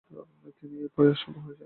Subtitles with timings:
[0.57, 1.59] তিনি এই প্রয়াসে সফল হয়েছিলেন।